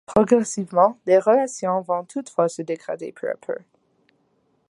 [0.07, 3.57] Progressivement, les relations vont toutefois se dégrader peu à peu.